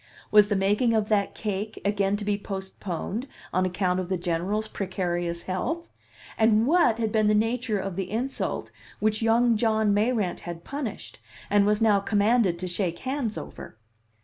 [0.31, 4.67] Was the making of that cake again to be postponed on account of the General's
[4.67, 5.91] precarious health?
[6.39, 11.19] And what had been the nature of the insult which young John Mayrant had punished
[11.51, 13.77] and was now commanded to shake hands over?